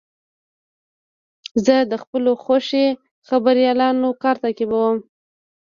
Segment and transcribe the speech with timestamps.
[1.65, 2.85] زه د خپلو خوښې
[3.27, 4.97] خبریالانو کار تعقیبوم.